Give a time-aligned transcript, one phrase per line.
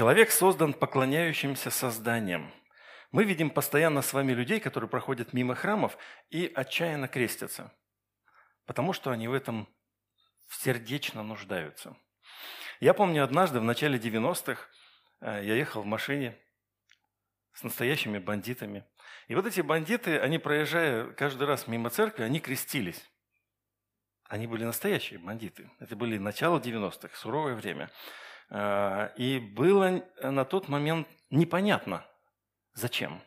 [0.00, 2.50] Человек создан поклоняющимся созданием.
[3.12, 5.98] Мы видим постоянно с вами людей, которые проходят мимо храмов
[6.30, 7.70] и отчаянно крестятся,
[8.64, 9.68] потому что они в этом
[10.48, 11.98] сердечно нуждаются.
[12.80, 14.68] Я помню однажды в начале 90-х
[15.20, 16.34] э, я ехал в машине
[17.52, 18.86] с настоящими бандитами.
[19.28, 23.04] И вот эти бандиты, они проезжая каждый раз мимо церкви, они крестились.
[24.30, 25.70] Они были настоящие бандиты.
[25.78, 27.90] Это были начало 90-х, суровое время.
[28.50, 32.04] А, и было на тот момент непонятно,
[32.74, 33.22] зачем.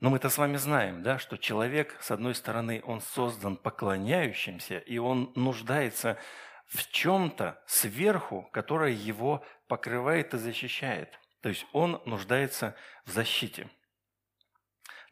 [0.00, 4.98] Но мы-то с вами знаем, да, что человек, с одной стороны, он создан поклоняющимся, и
[4.98, 6.18] он нуждается
[6.66, 11.18] в чем-то сверху, которое его покрывает и защищает.
[11.40, 13.70] То есть он нуждается в защите.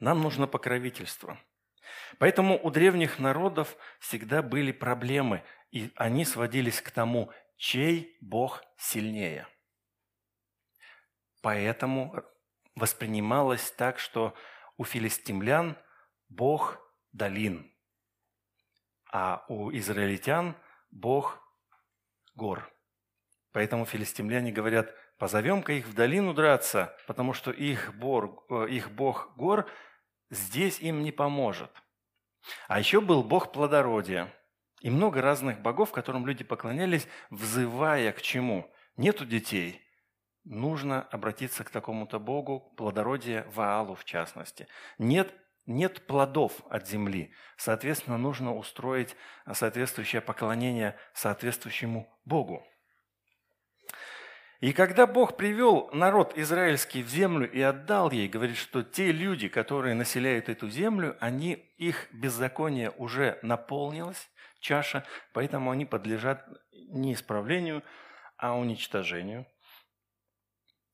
[0.01, 1.39] Нам нужно покровительство–
[2.19, 9.47] Поэтому у древних народов всегда были проблемы, и они сводились к тому, чей Бог сильнее.
[11.43, 12.15] Поэтому
[12.75, 14.35] воспринималось так, что
[14.77, 15.77] у филистимлян
[16.29, 16.79] Бог
[17.13, 17.73] долин,
[19.13, 20.57] а у израильтян
[20.91, 21.41] Бог
[22.35, 22.71] гор.
[23.53, 29.37] Поэтому филистимляне говорят, позовем-ка их в долину драться, потому что их, бор, э, их Бог
[29.37, 29.71] гор
[30.31, 31.71] здесь им не поможет.
[32.69, 34.35] А еще был бог плодородия
[34.85, 38.71] и много разных богов, которым люди поклонялись, взывая к чему?
[38.99, 39.81] Нету детей.
[40.45, 44.69] Нужно обратиться к такому-то богу, плодородия Ваалу в частности.
[44.99, 47.33] Нет нет плодов от земли.
[47.57, 49.17] Соответственно, нужно устроить
[49.51, 52.63] соответствующее поклонение соответствующему Богу.
[54.61, 59.49] И когда Бог привел народ израильский в землю и отдал ей, говорит, что те люди,
[59.49, 64.29] которые населяют эту землю, они, их беззаконие уже наполнилось,
[64.65, 67.85] чаша, поэтому они подлежат не исправлению,
[68.37, 69.47] а уничтожению.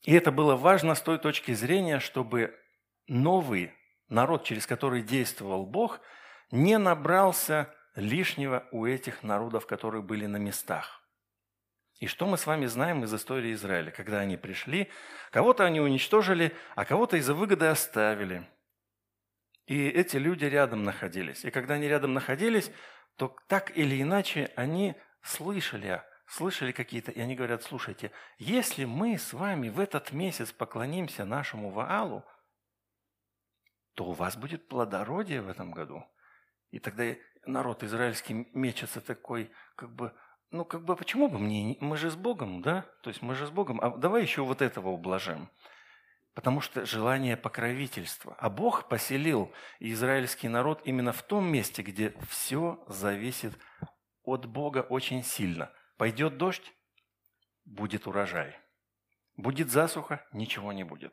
[0.02, 2.58] И это было важно с той точки зрения, чтобы
[3.06, 3.72] новый
[4.08, 6.00] народ, через который действовал Бог,
[6.50, 11.00] не набрался лишнего у этих народов, которые были на местах.
[12.00, 13.90] И что мы с вами знаем из истории Израиля?
[13.90, 14.90] Когда они пришли,
[15.30, 18.48] кого-то они уничтожили, а кого-то из-за выгоды оставили.
[19.66, 21.44] И эти люди рядом находились.
[21.44, 22.72] И когда они рядом находились,
[23.20, 29.34] то так или иначе они слышали, слышали какие-то, и они говорят, слушайте, если мы с
[29.34, 32.24] вами в этот месяц поклонимся нашему Ваалу,
[33.92, 36.02] то у вас будет плодородие в этом году.
[36.70, 37.14] И тогда
[37.44, 40.14] народ израильский мечется такой, как бы,
[40.50, 42.86] ну, как бы, почему бы мне, мы же с Богом, да?
[43.02, 45.50] То есть мы же с Богом, а давай еще вот этого ублажим.
[46.40, 48.34] Потому что желание покровительства.
[48.38, 53.52] А Бог поселил израильский народ именно в том месте, где все зависит
[54.24, 55.70] от Бога очень сильно.
[55.98, 56.72] Пойдет дождь,
[57.66, 58.56] будет урожай.
[59.36, 61.12] Будет засуха, ничего не будет.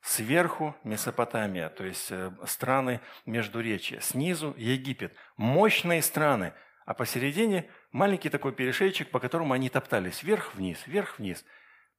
[0.00, 4.00] Сверху Месопотамия, то есть э, страны Междуречия.
[4.00, 5.14] Снизу Египет.
[5.36, 6.52] Мощные страны.
[6.84, 11.44] А посередине маленький такой перешейчик, по которому они топтались вверх-вниз, вверх-вниз.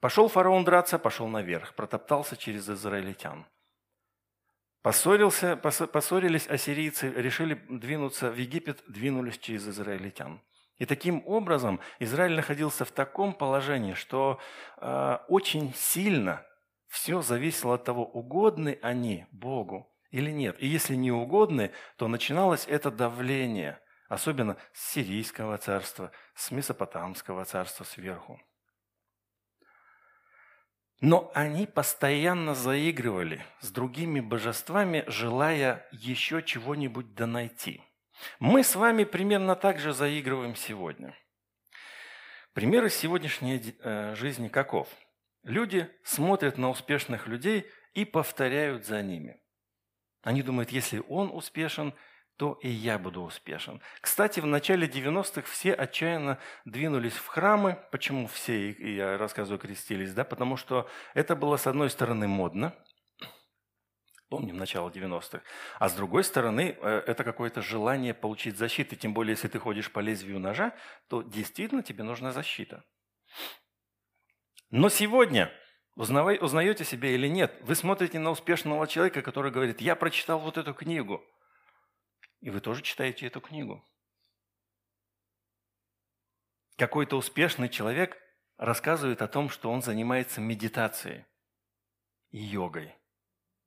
[0.06, 3.48] Пошел фараон драться, пошел наверх, протоптался через израильтян.
[4.84, 10.44] Поссорился, поссорились ассирийцы, решили двинуться в Египет, двинулись через израильтян.
[10.78, 14.40] И таким образом Израиль находился в таком положении, что
[14.78, 16.46] э, очень сильно
[16.88, 20.56] все зависело от того, угодны они Богу или нет.
[20.60, 27.84] И если не угодны, то начиналось это давление– особенно с Сирийского царства, с Месопотамского царства
[27.86, 28.40] сверху.
[31.08, 37.84] Но они постоянно заигрывали с другими божествами, желая еще чего-нибудь донайти.
[38.40, 41.16] Мы с вами примерно так же заигрываем сегодня.
[42.54, 44.88] Примеры сегодняшней э, жизни каков?
[45.44, 49.40] Люди смотрят на успешных людей и повторяют за ними.
[50.24, 51.94] Они думают, если он успешен,
[52.38, 53.82] то и я буду успешен.
[54.02, 57.80] Кстати, в начале 90-х все отчаянно двинулись в храмы.
[57.92, 60.14] Почему все, я рассказываю, крестились?
[60.14, 60.26] Да?
[60.26, 62.76] Потому что это было, с одной стороны, модно.
[64.30, 65.42] Помним начало 90-х.
[65.80, 68.96] А с другой стороны, э, это какое-то желание получить защиту.
[68.96, 70.74] Тем более, если ты ходишь по лезвию ножа,
[71.08, 72.84] то действительно тебе нужна защита.
[74.72, 75.54] Но сегодня
[75.96, 80.74] узнаете себя или нет, вы смотрите на успешного человека, который говорит, я прочитал вот эту
[80.74, 81.24] книгу–
[82.46, 83.84] и вы тоже читаете эту книгу.
[86.78, 88.22] Какой-то успешный человек
[88.58, 91.26] рассказывает о том, что он занимается медитацией
[92.30, 92.94] и йогой.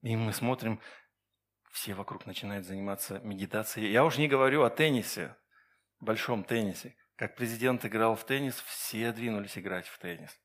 [0.02, 0.80] И мы смотрим,
[1.72, 3.90] все вокруг начинают заниматься медитацией.
[3.90, 5.36] Я уже не говорю о теннисе,
[5.98, 6.94] большом теннисе.
[7.16, 10.40] Как президент играл в теннис, все двинулись играть в теннис.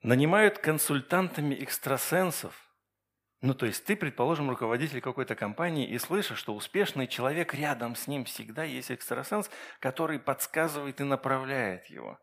[0.00, 2.69] нанимают консультантами экстрасенсов.
[3.42, 8.06] Ну, то есть ты, предположим, руководитель какой-то компании и слышишь, что успешный человек рядом с
[8.06, 12.18] ним всегда есть экстрасенс, который подсказывает и направляет его.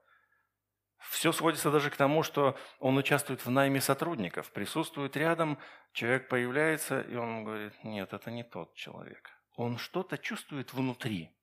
[0.99, 5.57] Все сводится даже к тому, что он участвует в найме сотрудников, присутствует рядом,
[5.91, 9.29] человек появляется, и он говорит, нет, это не тот человек.
[9.55, 11.35] Он что-то чувствует внутри.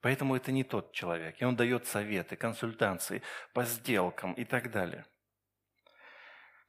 [0.00, 1.40] Поэтому это не тот человек.
[1.40, 3.22] И он дает советы, консультации
[3.54, 5.06] по сделкам и так далее.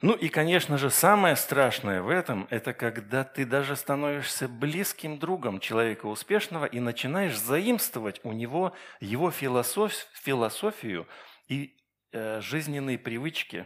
[0.04, 5.62] Ну и, конечно же, самое страшное в этом– это когда ты даже становишься близким другом
[5.62, 11.08] человека успешного и начинаешь заимствовать у него его философ, философию
[11.48, 11.78] и
[12.12, 13.66] э, жизненные привычки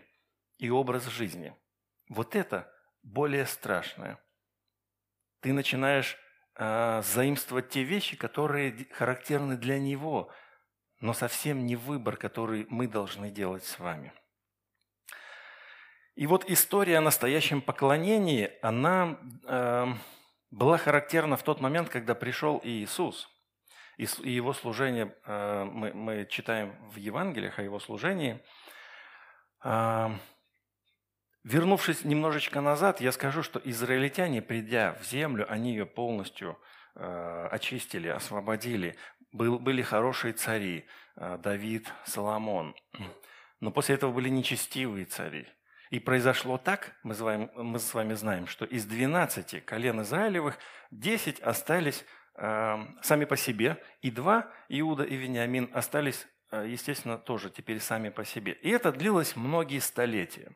[0.59, 1.55] и образ жизни.
[2.07, 4.19] Вот это более страшное.
[5.41, 6.19] Ты начинаешь
[6.53, 10.31] э, заимствовать те вещи, которые характерны для него,
[10.99, 14.13] но совсем не выбор, который мы должны делать с вами–
[16.17, 19.85] и вот история о настоящем поклонении, она э,
[20.49, 23.29] была характерна в тот момент, когда пришел Иисус.
[23.97, 28.43] И, его служение, э, мы, мы читаем в Евангелиях о его служении.
[29.63, 30.09] Э,
[31.43, 36.57] вернувшись немножечко назад, я скажу, что израильтяне, придя в землю, они ее полностью
[36.95, 38.95] э, очистили, освободили.
[39.31, 42.75] Был, были хорошие цари, э, Давид, Соломон.
[43.59, 45.47] Но после этого были нечестивые цари–
[45.89, 50.57] и произошло так, мы с, вами, мы с вами знаем, что из 12 колен Израилевых
[50.91, 52.05] 10 остались
[52.35, 58.09] э, сами по себе, и два, Иуда и Вениамин, остались, э, естественно, тоже теперь сами
[58.09, 58.53] по себе.
[58.53, 60.51] И это длилось многие столетия.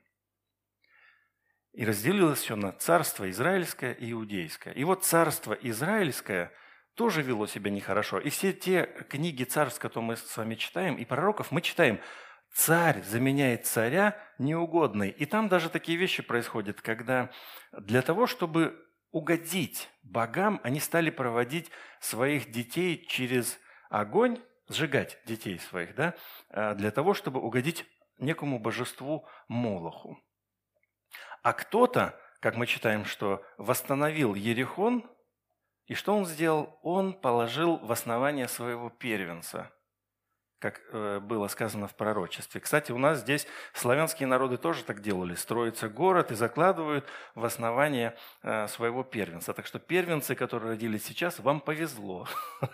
[1.74, 4.74] И разделилось все на царство израильское и иудейское.
[4.74, 6.52] И вот царство израильское
[6.96, 8.20] тоже вело себя нехорошо.
[8.20, 12.02] И все те книги царств, которые мы с вами читаем, и пророков, мы читаем–
[12.54, 15.10] царь заменяет царя неугодный.
[15.10, 17.30] И там даже такие вещи происходят, когда
[17.72, 21.70] для того, чтобы угодить богам, они стали проводить
[22.00, 23.60] своих детей через
[23.90, 26.16] огонь, сжигать детей своих, да,
[26.50, 27.86] а, для того, чтобы угодить
[28.20, 30.18] некому божеству Молоху.
[31.44, 35.10] А кто-то, как мы читаем, что восстановил Ерехон,
[35.88, 36.80] и что он сделал?
[36.84, 39.74] Он положил в основание своего первенца–
[40.62, 42.62] как э, было сказано в пророчестве.
[42.62, 45.34] Кстати, у нас здесь славянские народы тоже так делали.
[45.34, 49.54] Строится город и закладывают в основание э, своего первенца.
[49.54, 52.28] Так что первенцы, которые родились сейчас, вам повезло.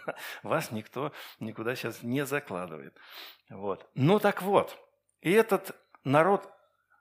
[0.44, 2.94] Вас никто никуда сейчас не закладывает.
[3.50, 3.90] Вот.
[3.96, 4.78] Ну так вот,
[5.22, 5.74] и этот
[6.04, 6.52] народ,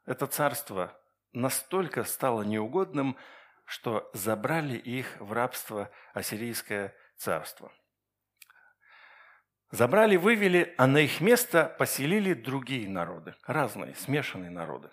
[0.07, 0.97] это царство
[1.33, 3.17] настолько стало неугодным,
[3.65, 7.73] что забрали их в рабство ассирийское царство–
[9.71, 14.91] Забрали, вывели, а на их место поселили другие народы, разные, смешанные народы.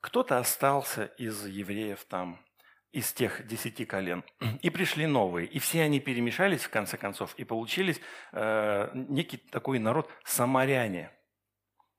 [0.00, 2.42] Кто-то остался из евреев там,
[2.92, 4.24] из тех десяти колен,
[4.62, 5.46] и пришли новые.
[5.46, 8.00] И все они перемешались, в конце концов, и получились
[8.32, 11.12] э, некий такой народ самаряне.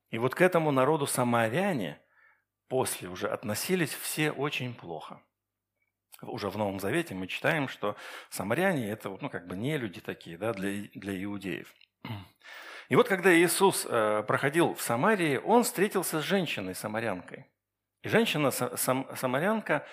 [0.09, 2.01] И вот к этому народу самаряне
[2.68, 5.21] после уже относились все очень плохо.
[6.21, 7.95] Уже в Новом Завете мы читаем, что
[8.30, 11.74] самаряне– это ну, как бы не люди такие да, для, для иудеев.
[12.92, 17.45] И вот когда Иисус э, проходил в Самарии, он встретился с женщиной-самарянкой.
[18.02, 19.87] И женщина-самарянка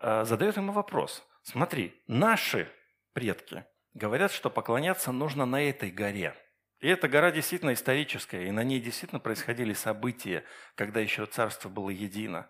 [0.00, 1.22] э, задает ему вопрос.
[1.42, 2.72] Смотри, наши
[3.12, 6.34] предки говорят, что поклоняться нужно на этой горе.
[6.80, 10.42] И эта гора действительно историческая, и на ней действительно происходили события,
[10.74, 12.48] когда еще царство было едино.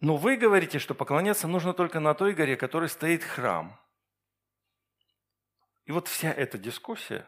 [0.00, 3.78] Но вы говорите, что поклоняться нужно только на той горе, которой стоит храм–
[5.84, 7.26] и вот вся эта дискуссия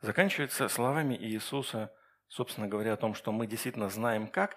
[0.00, 1.92] заканчивается словами Иисуса,
[2.28, 4.56] собственно говоря, о том, что мы действительно знаем как.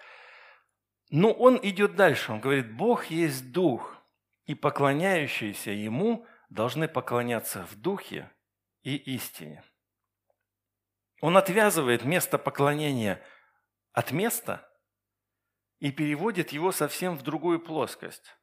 [1.10, 2.32] Но он идет дальше.
[2.32, 3.98] Он говорит, Бог есть Дух,
[4.46, 8.30] и поклоняющиеся Ему должны поклоняться в Духе
[8.84, 9.64] и истине.
[11.22, 13.24] Он отвязывает место поклонения
[13.94, 14.68] от места
[15.80, 18.36] и переводит его совсем в другую плоскость.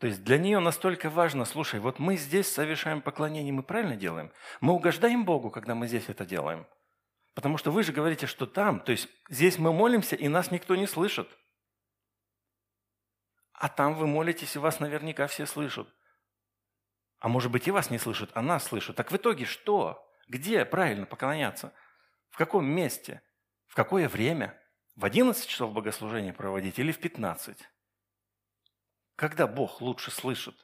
[0.00, 4.32] То есть для нее настолько важно, слушай, вот мы здесь совершаем поклонение, мы правильно делаем?
[4.62, 6.66] Мы угождаем Богу, когда мы здесь это делаем.
[7.34, 10.74] Потому что вы же говорите, что там, то есть здесь мы молимся, и нас никто
[10.74, 11.28] не слышит.
[13.52, 15.86] А там вы молитесь, и вас наверняка все слышат.
[17.18, 18.96] А может быть и вас не слышат, а нас слышат.
[18.96, 20.02] Так в итоге что?
[20.28, 21.74] Где правильно поклоняться?
[22.30, 23.20] В каком месте?
[23.66, 24.58] В какое время?
[24.96, 27.58] В 11 часов богослужения проводить или в 15?
[29.20, 30.54] Когда Бог лучше слышит?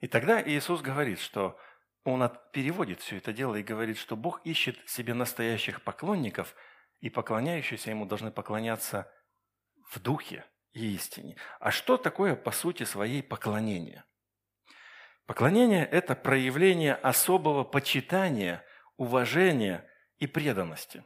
[0.00, 1.60] И тогда Иисус говорит, что
[2.04, 6.56] Он переводит все это дело и говорит, что Бог ищет себе настоящих поклонников
[7.00, 9.12] и поклоняющиеся ему должны поклоняться
[9.90, 11.36] в духе и истине.
[11.60, 14.02] А что такое по сути своей поклонение?
[15.26, 18.64] Поклонение– это проявление особого почитания,
[18.96, 21.04] уважения и преданности.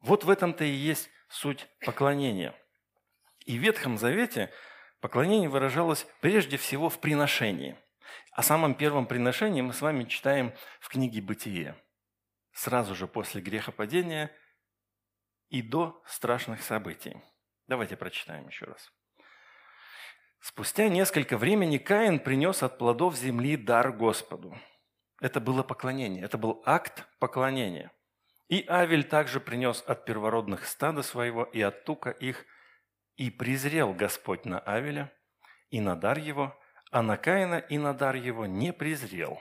[0.00, 2.52] Вот в этом-то и есть суть поклонения.
[3.46, 4.52] И в Ветхом Завете
[5.02, 7.76] поклонение выражалось прежде всего в приношении.
[8.30, 11.76] О самом первом приношении мы с вами читаем в книге «Бытие».
[12.52, 14.30] Сразу же после грехопадения
[15.48, 17.16] и до страшных событий.
[17.66, 18.92] Давайте прочитаем еще раз.
[20.40, 24.56] Спустя несколько времени Каин принес от плодов земли дар Господу.
[25.20, 27.90] Это было поклонение, это был акт поклонения.
[28.48, 32.44] И Авель также принес от первородных стада своего и от тука их,
[33.16, 35.12] и презрел Господь на Авеля
[35.70, 36.58] и на дар его,
[36.90, 39.40] а на Каина и на дар его не презрел.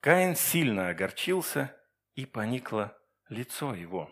[0.00, 1.74] Каин сильно огорчился,
[2.14, 2.96] и поникло
[3.28, 4.10] лицо его.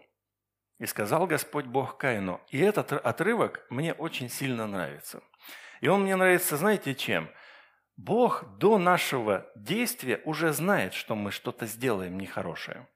[0.78, 5.22] И сказал Господь Бог Каину, и этот отрывок мне очень сильно нравится.
[5.80, 7.30] И он мне нравится, знаете чем?
[7.96, 12.88] Бог до нашего действия уже знает, что мы что-то сделаем нехорошее.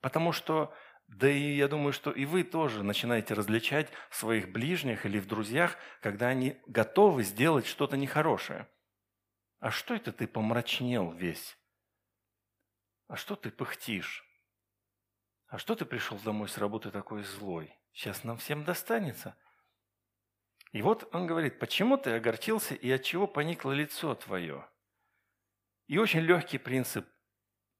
[0.00, 0.72] Потому что,
[1.08, 5.26] да и я думаю, что и вы тоже начинаете различать в своих ближних или в
[5.26, 8.68] друзьях, когда они готовы сделать что-то нехорошее.
[9.58, 11.58] А что это ты помрачнел весь?
[13.08, 14.24] А что ты пыхтишь?
[15.46, 17.74] А что ты пришел домой с работы такой злой?
[17.92, 19.34] Сейчас нам всем достанется.
[20.72, 24.68] И вот он говорит, почему ты огорчился и от чего поникло лицо твое?
[25.86, 27.08] И очень легкий принцип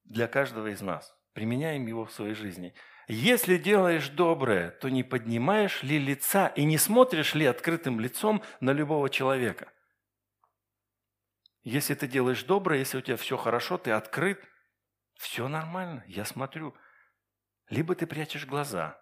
[0.05, 1.15] для каждого из нас.
[1.35, 2.75] Применяем его в своей жизни.
[3.09, 8.71] Если делаешь доброе, то не поднимаешь ли лица и не смотришь ли открытым лицом на
[8.71, 9.73] любого человека?
[11.63, 14.41] Если ты делаешь доброе, если у тебя все хорошо, ты открыт,
[15.17, 16.75] все нормально, я смотрю–
[17.71, 18.99] либо ты прячешь глаза,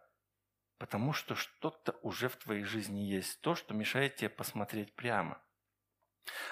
[0.79, 5.41] потому что что-то уже в твоей жизни есть, то, что мешает тебе посмотреть прямо.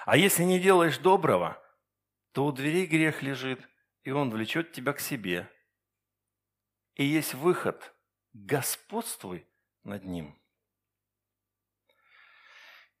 [0.05, 1.61] А если не делаешь доброго,
[2.31, 3.67] то у дверей грех лежит,
[4.03, 5.49] и он влечет тебя к себе.
[6.95, 7.93] И есть выход–
[8.35, 9.47] господствуй
[9.83, 10.37] над ним.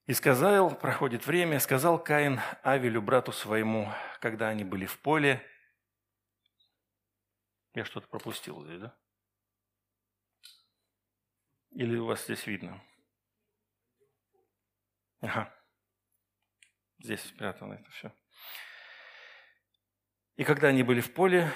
[0.05, 5.45] И сказал, проходит время, сказал Каин Авелю, брату своему, когда они были в поле.
[7.73, 8.97] Я что-то пропустил здесь, да?
[11.71, 12.81] Или у вас здесь видно?
[15.19, 15.53] Ага.
[16.99, 18.13] Здесь спрятано это все.
[20.37, 21.51] И когда они были в поле,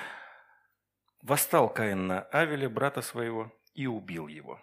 [1.21, 4.59] восстал Каин на Авеля, брата своего, и убил его.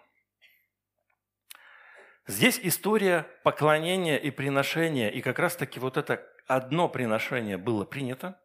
[2.27, 8.39] Здесь история поклонения и приношения, и как раз-таки вот это одно приношение было принято,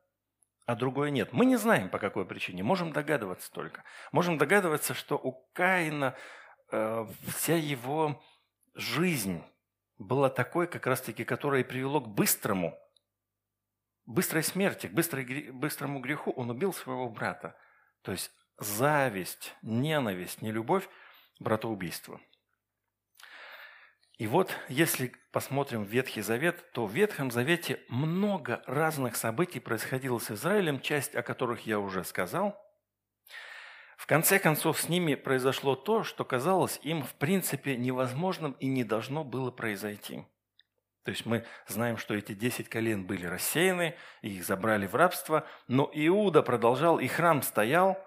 [0.66, 1.33] а другое нет.
[1.33, 3.83] Мы не знаем, по какой причине, можем догадываться только.
[4.12, 6.16] Можем догадываться, что у Каина
[6.73, 8.21] Э, вся его
[8.75, 9.45] жизнь
[9.99, 12.76] была такой, как раз-таки, которая привело к быстрому,
[14.07, 16.33] быстрой смерти, к быстрой, быстрому греху.
[16.33, 17.54] Он убил своего брата.
[18.02, 20.88] То есть зависть, ненависть, нелюбовь,
[21.40, 22.21] братоубийство.
[24.18, 30.30] И вот, если посмотрим Ветхий Завет, то в Ветхом Завете много разных событий происходило с
[30.30, 32.61] Израилем, часть о которых я уже сказал–
[34.02, 38.82] в конце концов, с ними произошло то, что казалось им в принципе невозможным и не
[38.82, 40.26] должно было произойти.
[41.04, 45.90] То есть мы знаем, что эти десять колен были рассеяны, их забрали в рабство, но
[45.92, 47.99] Иуда продолжал, и храм стоял,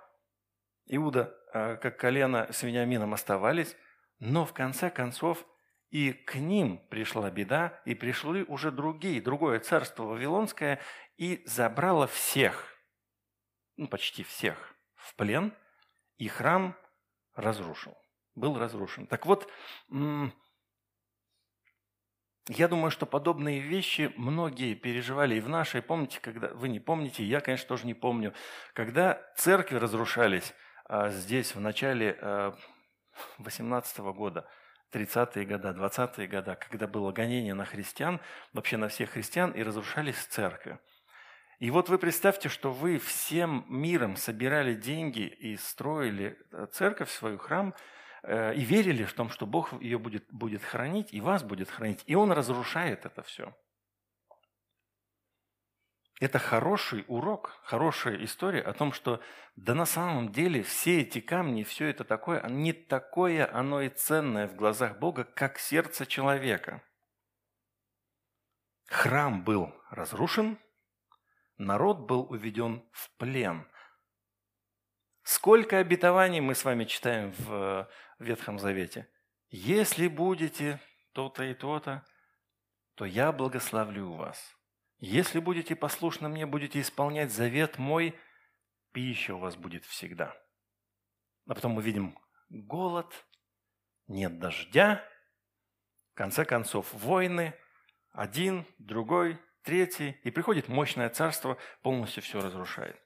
[0.87, 3.75] Иуда, а, как колено с Вениамином оставались,
[4.19, 5.45] но в конце концов
[5.89, 10.79] и к ним пришла беда, и пришли уже другие, другое царство Вавилонское,
[11.17, 12.75] и забрало всех,
[13.75, 15.53] ну почти всех, в плен–
[16.17, 16.75] и храм
[17.33, 17.97] разрушил,
[18.35, 19.07] был разрушен.
[19.07, 19.49] Так вот,
[22.47, 25.81] я думаю, что подобные вещи многие переживали и в нашей.
[25.81, 28.33] Помните, когда вы не помните, я, конечно, тоже не помню,
[28.73, 30.53] когда церкви разрушались
[30.85, 32.53] а, здесь в начале
[33.39, 34.47] 18 а, года,
[34.93, 38.21] 30-е годы, 20-е годы, когда было гонение на христиан,
[38.53, 40.77] вообще на всех христиан, и разрушались церкви.
[41.59, 47.37] И вот вы представьте, что вы всем миром собирали деньги и строили э, церковь, свой
[47.37, 47.73] храм,
[48.55, 52.03] и верили в том, что Бог ее будет, будет хранить, и вас будет хранить.
[52.05, 53.55] И Он разрушает это все.
[56.21, 59.21] Это хороший урок, хорошая история о том, что
[59.57, 64.47] да на самом деле все эти камни, все это такое, не такое оно и ценное
[64.47, 66.81] в глазах Бога, как сердце человека.
[68.87, 70.57] Храм был разрушен–
[71.57, 73.67] народ был уведен в плен.
[75.25, 77.89] Сколько обетований мы с вами читаем в
[78.19, 79.09] Ветхом Завете.
[79.49, 80.79] Если будете
[81.13, 82.05] то-то и то-то,
[82.93, 84.55] то я благословлю вас.
[84.99, 88.15] Если будете послушны мне, будете исполнять завет мой,
[88.91, 90.37] пища у вас будет всегда.
[91.47, 92.15] А потом мы видим
[92.49, 93.11] голод,
[94.05, 95.03] нет дождя,
[96.13, 97.55] в конце концов войны,
[98.11, 103.04] один, другой, третий, и приходит мощное царство, полностью все разрушает.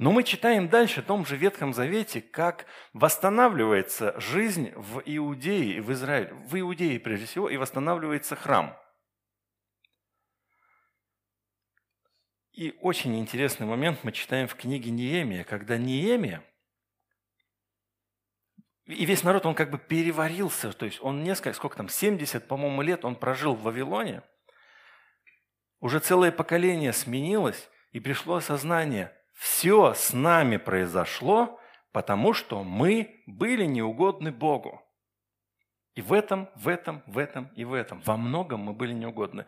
[0.00, 2.64] Но мы читаем дальше в том же Ветхом Завете, как
[2.94, 8.80] восстанавливается жизнь в Иудее, в Израиле, в Иудее прежде всего, и восстанавливается храм.
[12.52, 16.42] И очень интересный момент мы читаем в книге Неемия, когда Неемия,
[18.86, 22.80] и весь народ, он как бы переварился, то есть он несколько, сколько там, 70, по-моему,
[22.80, 24.22] лет он прожил в Вавилоне,
[25.78, 31.58] уже целое поколение сменилось, и пришло осознание– все с нами произошло,
[31.92, 34.82] потому что мы были неугодны Богу.
[35.94, 38.02] И в этом, в этом, в этом и в этом.
[38.02, 39.46] Во многом мы были неугодны.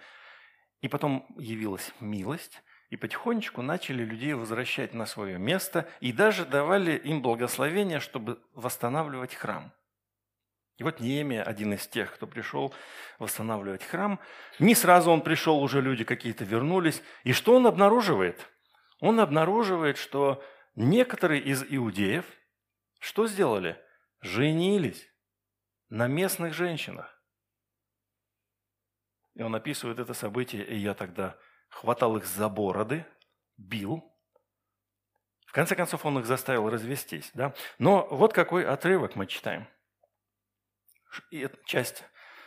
[0.80, 6.96] И потом явилась милость, и потихонечку начали людей возвращать на свое место, и даже давали
[6.96, 9.74] им благословение, чтобы восстанавливать храм.
[10.78, 12.72] И вот Неемия, один из тех, кто пришел
[13.18, 14.18] восстанавливать храм,
[14.58, 17.02] не сразу он пришел, уже люди какие-то вернулись.
[17.24, 18.48] И что он обнаруживает?
[19.02, 20.42] Он обнаруживает, что
[20.76, 22.24] некоторые из иудеев
[23.00, 23.76] что сделали?
[24.20, 25.12] Женились
[25.88, 27.20] на местных женщинах.
[29.34, 31.36] И он описывает это событие, и я тогда
[31.68, 33.04] хватал их за бороды,
[33.56, 34.08] бил.
[35.46, 37.32] В конце концов, он их заставил развестись.
[37.34, 37.54] Да?
[37.80, 39.66] Но вот какой отрывок мы читаем.
[41.32, 42.04] И это часть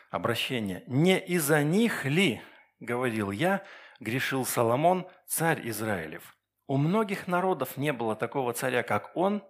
[0.09, 0.85] обращения.
[0.87, 2.41] «Не из-за них ли,—
[2.79, 3.65] говорил я,—
[3.99, 6.35] грешил Соломон, царь Израилев,
[6.67, 9.43] у многих народов не было такого царя, как он.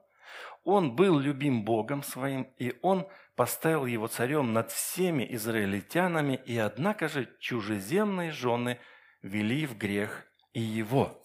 [0.64, 7.08] Он был любим Богом своим, и он поставил его царем над всеми израильтянами, и однако
[7.08, 8.80] же чужеземные жены
[9.22, 11.22] вели в грех и его.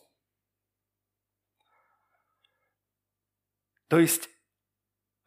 [3.88, 4.28] То есть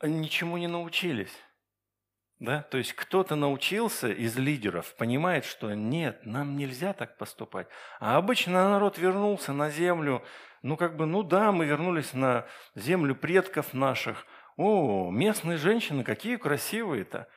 [0.01, 1.33] ничему не научились.
[2.39, 2.61] Да?
[2.63, 7.67] То есть кто-то научился из лидеров, понимает, что нет, нам нельзя так поступать.
[7.99, 10.23] А обычно народ вернулся на землю,
[10.63, 14.25] ну как бы, ну да, мы вернулись на землю предков наших.
[14.55, 17.27] О, местные женщины, какие красивые-то.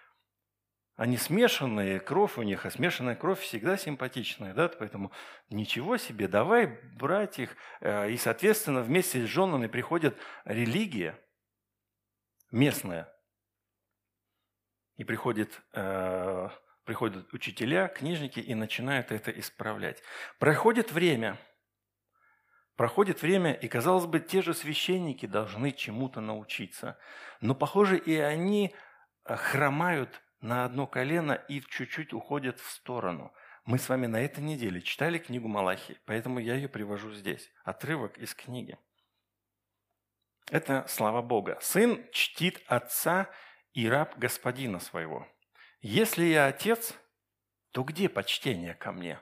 [0.97, 5.13] Они смешанные, кровь у них, а смешанная кровь всегда симпатичная, да, поэтому
[5.51, 7.55] ничего себе, давай брать их.
[7.81, 11.19] Э, и, соответственно, вместе с женами приходит религия
[12.51, 13.13] местная,
[14.97, 16.49] и приходит, э,
[16.85, 20.03] приходят учителя, книжники и начинают это исправлять.
[20.39, 21.39] Проходит время.
[22.77, 26.99] Проходит время, и, казалось бы, те же священники должны чему-то научиться.
[27.41, 28.75] Но, похоже, и они
[29.25, 33.33] э, хромают на одно колено и чуть-чуть уходят в сторону.
[33.65, 37.51] Мы с вами на этой неделе читали книгу Малахи, поэтому я ее привожу здесь.
[37.65, 38.79] Отрывок из книги.
[40.51, 41.59] Это слава Бога.
[41.63, 43.31] Сын чтит отца
[43.73, 45.27] и раб господина своего.
[45.81, 46.95] Если я отец,
[47.73, 49.19] то где почтение ко мне?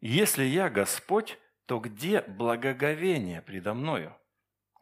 [0.00, 4.16] Если я Господь, то где благоговение предо мною?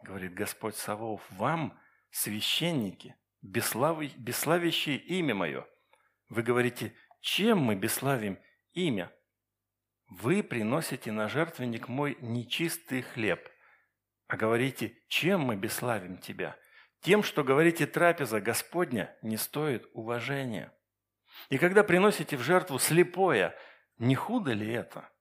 [0.03, 1.79] Говорит Господь Савов, вам,
[2.11, 5.67] священники, бесславящие имя мое.
[6.29, 8.39] Вы говорите, чем мы бесславим
[8.73, 9.13] имя?
[10.09, 13.49] Вы приносите на жертвенник мой нечистый хлеб,
[14.27, 16.57] а говорите, чем мы бесславим тебя?
[17.01, 20.73] Тем, что говорите трапеза Господня, не стоит уважения.
[21.49, 23.55] И когда приносите в жертву слепое,
[23.99, 25.12] не худо ли это?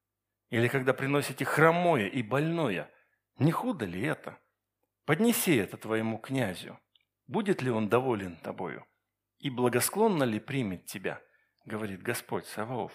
[0.52, 2.92] Или когда приносите хромое и больное,
[3.40, 4.38] не худо ли это?
[5.06, 6.80] Поднеси это твоему князю.
[7.26, 8.86] Будет ли он доволен тобою?
[9.40, 11.20] И благосклонно ли примет тебя?
[11.66, 12.94] Говорит Господь Саваоф.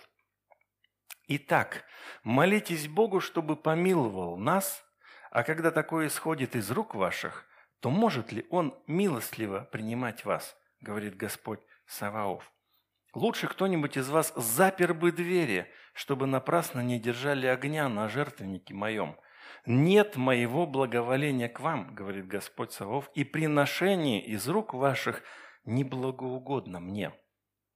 [1.26, 1.84] Итак,
[2.22, 4.84] молитесь Богу, чтобы помиловал нас,
[5.32, 7.44] а когда такое исходит из рук ваших–
[7.80, 12.52] то может ли Он милостливо принимать вас, говорит Господь Саваоф.
[13.16, 19.16] Лучше кто-нибудь из вас запер бы двери, чтобы напрасно не держали огня на жертвеннике моем.
[19.64, 25.22] Нет моего благоволения к вам, говорит Господь Саваоф, и приношение из рук ваших
[25.64, 27.14] неблагоугодно мне.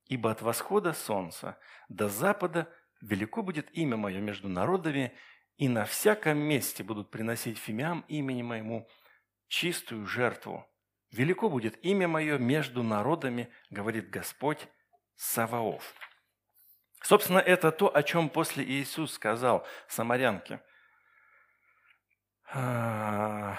[0.05, 1.57] Ибо от восхода солнца
[1.89, 2.69] до запада
[3.01, 5.15] велико будет имя мое между народами,
[5.57, 8.87] и на всяком месте будут приносить фимиам имени моему,
[9.49, 10.67] чистую жертву.
[11.11, 14.69] Велико будет имя мое между народами, говорит Господь
[15.21, 15.95] Саваоф.
[17.03, 20.63] Собственно, это то, о чем после Иисус сказал самарянке.
[22.51, 23.59] «А,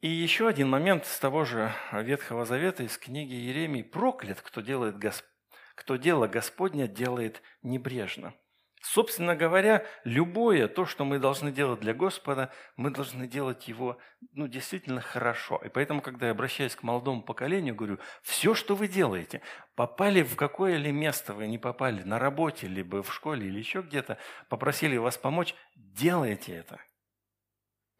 [0.00, 3.82] И еще один момент с того же Ветхого Завета, из книги Еремии.
[3.82, 5.26] «Проклят, кто, делает Госп...
[5.74, 8.34] кто дело Господня делает небрежно».
[8.82, 13.96] Собственно говоря, любое то, что мы должны делать для Господа, мы должны делать его
[14.32, 15.60] ну, действительно хорошо.
[15.64, 19.40] И поэтому, когда я обращаюсь к молодому поколению, говорю, все, что вы делаете,
[19.76, 23.82] попали в какое ли место вы не попали, на работе, либо в школе, или еще
[23.82, 24.18] где-то,
[24.48, 26.80] попросили вас помочь, делайте это.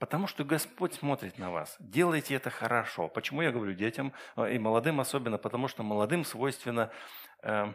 [0.01, 1.77] Потому что Господь смотрит на вас.
[1.79, 3.07] Делайте это хорошо.
[3.07, 5.39] Почему я говорю детям э, и молодым особенно?
[5.39, 6.91] Потому что молодым свойственно
[7.45, 7.73] э,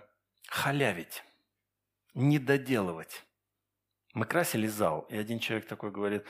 [0.50, 1.24] халявить
[2.18, 3.26] не доделывать.
[4.14, 6.26] Мы красили зал, и один человек такой говорит,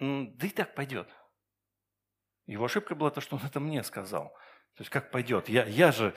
[0.00, 1.08] да и так пойдет.
[2.46, 4.30] Его ошибка была то, что он это мне сказал.
[4.74, 5.48] То есть как пойдет?
[5.48, 6.14] Я, я же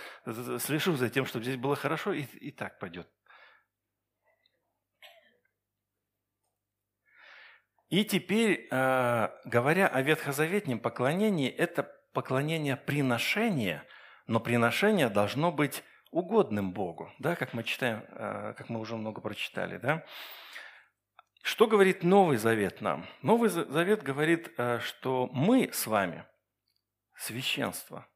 [0.60, 3.10] слежу за тем, чтобы здесь было хорошо, и, и так пойдет.
[7.90, 13.86] И теперь, э, говоря о ветхозаветнем поклонении, это поклонение приношения,
[14.28, 19.22] но приношение должно быть угодным Богу, да, как мы читаем, э, как мы уже много
[19.22, 20.06] прочитали, да.
[21.42, 23.08] Что говорит Новый Завет нам?
[23.22, 26.26] Новый Завет говорит, э, что мы с вами
[27.16, 28.08] священство,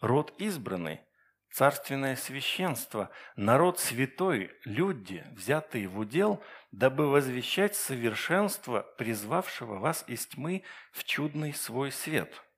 [0.00, 1.00] род избранный,
[1.50, 10.64] царственное священство, народ святой, люди, взятые в удел, дабы возвещать совершенство призвавшего вас из тьмы
[10.92, 12.42] в чудный свой свет–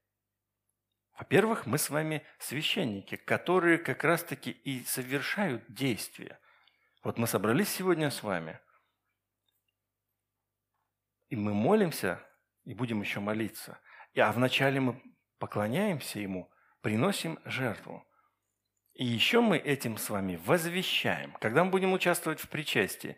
[1.17, 6.41] во-первых, мы с вами священники, которые как раз-таки и совершают действия.
[7.05, 8.59] Вот мы собрались сегодня с вами,
[11.29, 12.21] и мы молимся,
[12.65, 13.79] и будем еще молиться.
[14.17, 15.03] А вначале мы
[15.39, 16.51] поклоняемся Ему,
[16.81, 18.07] приносим жертву.
[18.95, 21.33] И еще мы этим с вами возвещаем.
[21.41, 23.17] Когда мы будем участвовать в причастии,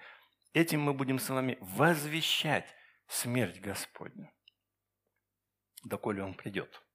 [0.52, 2.74] этим мы будем с вами возвещать
[3.06, 4.30] смерть Господню,
[5.84, 6.85] доколе Он придет.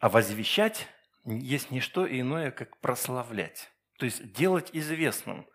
[0.00, 0.88] А возвещать
[1.24, 3.70] есть не что иное, как прославлять.
[3.98, 5.46] То есть делать известным.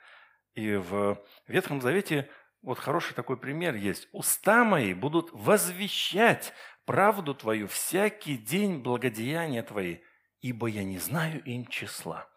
[0.54, 2.30] И в Ветхом Завете
[2.62, 4.08] вот хороший такой пример есть.
[4.12, 6.54] «Уста мои будут возвещать
[6.86, 9.98] правду Твою всякий день благодеяния Твои,
[10.42, 12.30] ибо я не знаю им числа».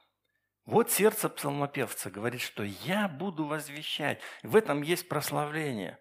[0.65, 4.21] Вот сердце псалмопевца говорит, что я буду возвещать.
[4.43, 5.99] В этом есть прославление.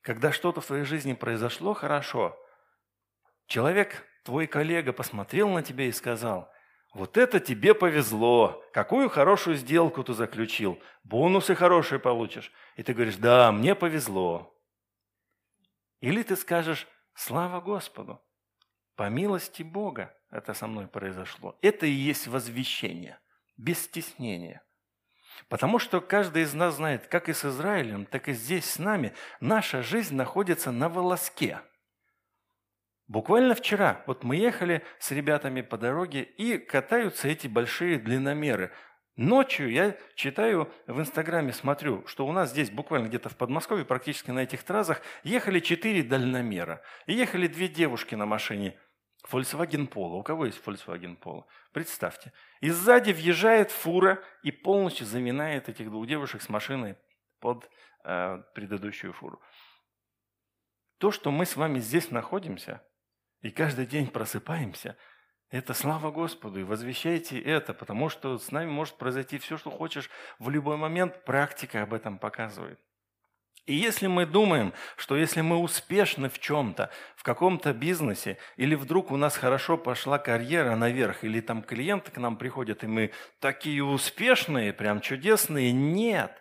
[0.00, 2.36] Когда что-то в твоей жизни произошло хорошо,
[3.46, 6.50] человек твой коллега посмотрел на тебя и сказал,
[6.92, 12.50] вот это тебе повезло, какую хорошую сделку ты заключил, бонусы хорошие получишь.
[12.76, 14.52] И ты говоришь, да, мне повезло.
[16.00, 18.20] Или ты скажешь, слава Господу,
[18.96, 21.56] по милости Бога это со мной произошло.
[21.62, 23.20] Это и есть возвещение,
[23.56, 24.62] без стеснения.
[25.48, 29.14] Потому что каждый из нас знает, как и с Израилем, так и здесь с нами,
[29.40, 31.60] наша жизнь находится на волоске–
[33.10, 38.70] Буквально вчера, вот мы ехали с ребятами по дороге, и катаются эти большие длинномеры.
[39.16, 44.30] Ночью я читаю в Инстаграме, смотрю, что у нас здесь буквально где-то в Подмосковье, практически
[44.30, 46.84] на этих трассах, ехали четыре дальномера.
[47.06, 48.78] И ехали две девушки на машине
[49.28, 50.18] Volkswagen Polo.
[50.18, 51.46] У кого есть Volkswagen Polo?
[51.72, 52.32] Представьте.
[52.60, 56.94] И сзади въезжает фура и полностью заминает этих двух девушек с машиной
[57.40, 57.68] под
[58.04, 59.42] э, предыдущую фуру.
[60.98, 62.80] То, что мы с вами здесь находимся–
[63.42, 64.96] и каждый день просыпаемся,
[65.50, 70.08] это слава Господу, и возвещайте это, потому что с нами может произойти все, что хочешь
[70.38, 72.78] в любой момент, практика об этом показывает.
[73.66, 79.10] И если мы думаем, что если мы успешны в чем-то, в каком-то бизнесе, или вдруг
[79.10, 83.84] у нас хорошо пошла карьера наверх, или там клиенты к нам приходят, и мы такие
[83.84, 86.32] успешные, прям чудесные, нет.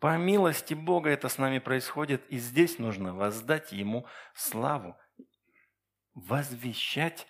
[0.00, 4.96] По милости Бога это с нами происходит, и здесь нужно воздать Ему славу
[6.14, 7.26] возвещать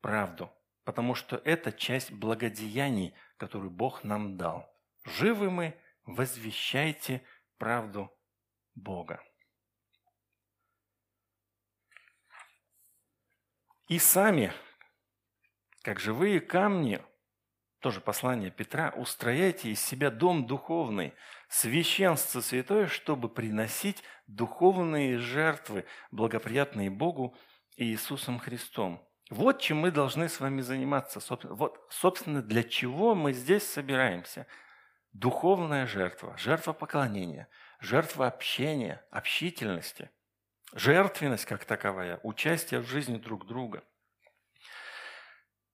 [0.00, 0.52] правду,
[0.84, 4.68] потому что это часть благодеяний, которую Бог нам дал.
[5.04, 7.24] Живы мы, возвещайте
[7.58, 8.12] правду
[8.74, 9.22] Бога.
[13.88, 14.52] И сами,
[15.82, 17.00] как живые камни,
[17.78, 21.14] тоже послание Петра, устрояйте из себя дом духовный,
[21.48, 27.36] священство святое, чтобы приносить духовные жертвы, благоприятные Богу
[27.76, 29.06] Иисусом Христом.
[29.28, 31.20] Вот чем мы должны с вами заниматься.
[31.44, 34.46] Вот, собственно, для чего мы здесь собираемся.
[35.12, 37.48] Духовная жертва, жертва поклонения,
[37.80, 40.10] жертва общения, общительности,
[40.74, 43.82] жертвенность как таковая, участие в жизни друг друга.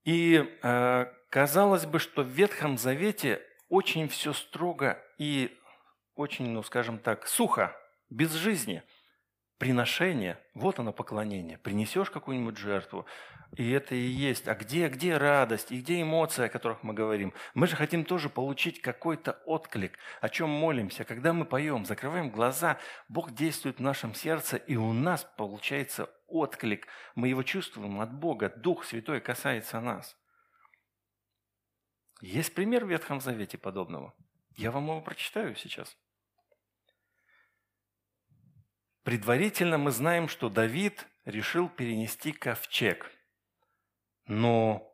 [0.04, 5.56] И э, казалось бы, что в Ветхом Завете очень все строго и
[6.14, 7.76] очень, ну скажем так, сухо,
[8.10, 8.82] без жизни–
[9.62, 11.56] приношение, вот оно поклонение.
[11.56, 13.06] Принесешь какую-нибудь жертву,
[13.56, 14.48] и это и есть.
[14.48, 17.32] А где, где радость, и где эмоции, о которых мы говорим?
[17.54, 21.04] Мы же хотим тоже получить какой-то отклик, о чем молимся.
[21.04, 26.88] Когда мы поем, закрываем глаза, Бог действует в нашем сердце, и у нас получается отклик.
[27.14, 28.52] Мы его чувствуем от Бога.
[28.56, 30.16] Дух Святой касается нас.
[32.20, 34.12] Есть пример в Ветхом Завете подобного.
[34.56, 35.96] Я вам его прочитаю сейчас.
[39.02, 43.10] Предварительно мы знаем, что Давид решил перенести ковчег.
[44.26, 44.88] Но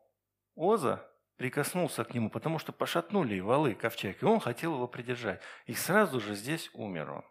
[0.57, 5.43] Оза прикоснулся к нему, потому что пошатнули валы ковчег, и он хотел его придержать.
[5.67, 7.25] И сразу же здесь умер он.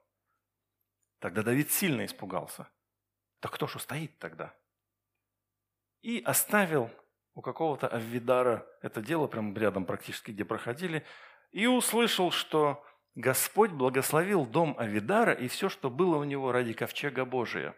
[1.19, 2.67] Тогда Давид сильно испугался.
[3.39, 4.53] Так кто же стоит тогда?
[6.01, 6.91] И оставил
[7.33, 11.05] у какого-то Аввидара это дело, прямо рядом практически, где проходили,
[11.51, 12.85] и услышал, что
[13.17, 17.75] Господь благословил дом Авидара и все, что было у него ради ковчега Божия.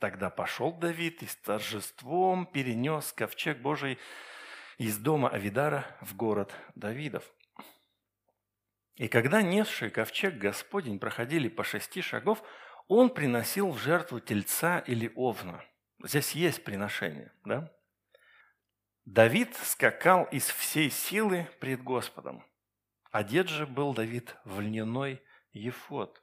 [0.00, 3.96] Тогда пошел Давид и с торжеством перенес ковчег Божий
[4.76, 7.22] из дома Авидара в город Давидов.
[8.96, 12.42] И когда несшие ковчег Господень проходили по шести шагов,
[12.88, 15.64] он приносил в жертву тельца или овна.
[16.02, 17.72] Здесь есть приношение, да?
[19.04, 22.44] Давид скакал из всей силы пред Господом.
[23.14, 25.22] Одет же был Давид в льняной
[25.52, 26.20] ефод.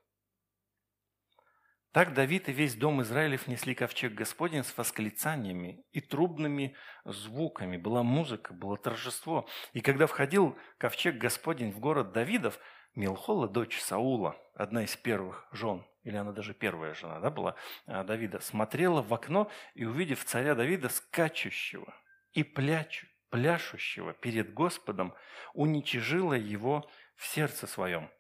[1.93, 6.75] Так Давид и весь дом Израилев несли ковчег Господень с восклицаниями и трубными
[7.06, 7.77] звуками.
[7.77, 9.47] Была музыка, было торжество.
[9.71, 12.60] И когда входил ковчег Господень в город Давидов,
[12.93, 18.04] Милхола, дочь Саула, одна из первых жен, или она даже первая жена да, была а,
[18.04, 21.95] Давида, смотрела в окно и, увидев царя Давида, скачущего
[22.34, 25.15] и плячу, пляшущего перед Господом,
[25.54, 28.12] уничижила его в сердце своем.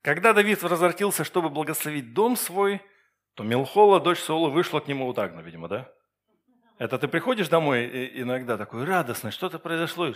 [0.00, 2.80] Когда Давид возвратился, чтобы благословить дом свой,
[3.34, 5.92] то Мелхола, дочь Саула, вышла к нему вот так, ну, видимо, да?
[6.78, 10.12] Это ты приходишь домой иногда такой радостный, что-то произошло.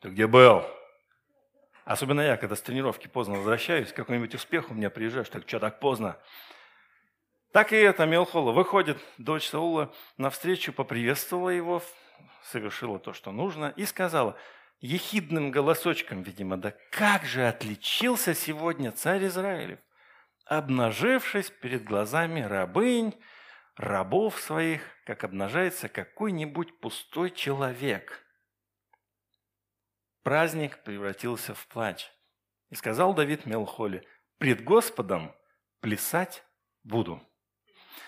[0.00, 0.64] Ты где был?
[1.84, 5.78] Особенно я, когда с тренировки поздно возвращаюсь, какой-нибудь успех у меня приезжаешь, так что так
[5.78, 6.18] поздно?
[7.56, 8.52] Так и это Мелхола.
[8.52, 11.82] Выходит дочь Саула навстречу, поприветствовала его,
[12.42, 14.36] совершила то, что нужно, и сказала
[14.80, 19.78] ехидным голосочком, видимо, да как же отличился сегодня царь Израилев,
[20.44, 23.18] обнажившись перед глазами рабынь,
[23.76, 28.22] рабов своих, как обнажается какой-нибудь пустой человек.
[30.22, 32.12] Праздник превратился в плач.
[32.68, 35.34] И сказал Давид Мелхоле, «Пред Господом
[35.80, 36.44] плясать
[36.84, 37.26] буду».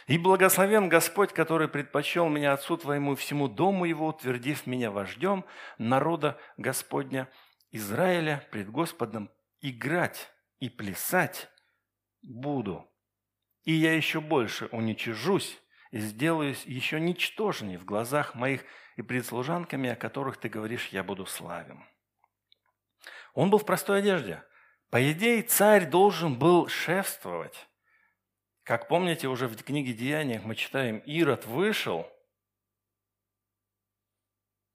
[0.07, 5.45] И благословен Господь, который предпочел меня отцу твоему и всему дому его, утвердив меня вождем
[5.79, 7.29] народа Господня
[7.71, 11.49] Израиля пред Господом, играть и плясать
[12.23, 12.89] буду.
[13.65, 18.65] И я еще больше уничижусь и сделаюсь еще ничтожней в глазах моих
[18.97, 21.85] и пред служанками, о которых ты говоришь, я буду славен.
[23.35, 24.43] Он был в простой одежде.
[24.91, 27.68] По идее, царь должен был шефствовать.
[28.69, 32.07] Как помните, уже в книге Деяниях мы читаем, Ирод вышел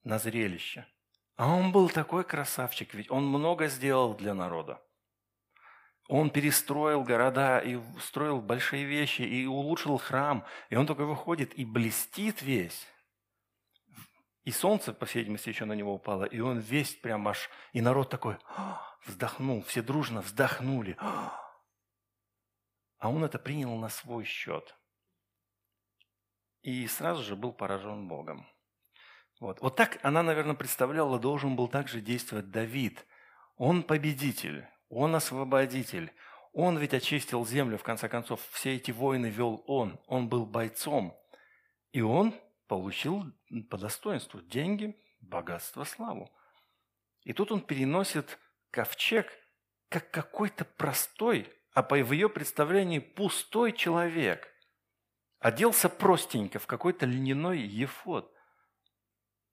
[0.04, 0.88] на зрелище.
[1.36, 4.82] А он был такой красавчик, ведь он много сделал для народа.
[6.08, 10.44] Он перестроил города и строил большие вещи, и улучшил храм.
[10.72, 12.88] И он только выходит и блестит весь.
[14.44, 17.48] И солнце, по всей видимости, еще на него упало, и он весь прям аж...
[17.74, 18.38] И народ такой
[19.06, 20.98] вздохнул, все дружно вздохнули.
[23.04, 24.78] А он это принял на свой счет.
[26.62, 28.48] И сразу же был поражен Богом.
[29.42, 29.60] Вот.
[29.60, 33.06] вот так она, наверное, представляла, должен был также действовать Давид.
[33.58, 36.14] Он победитель, он освободитель.
[36.54, 38.40] Он ведь очистил землю, в конце концов.
[38.52, 40.00] Все эти войны вел он.
[40.08, 41.14] Он был бойцом.
[41.92, 42.34] И он
[42.68, 43.26] получил
[43.70, 46.32] по достоинству деньги, богатство, славу.
[47.26, 48.40] И тут он переносит
[48.72, 49.30] ковчег
[49.90, 54.48] как какой-то простой а по ее представлении пустой человек
[55.40, 58.34] оделся простенько в какой-то льняной ефод